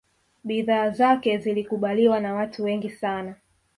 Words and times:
bidhaa 0.43 0.89
zake 0.89 1.37
zilikubaliwa 1.37 2.19
na 2.19 2.33
watu 2.33 2.63
wengi 2.63 2.89
sana 2.89 3.35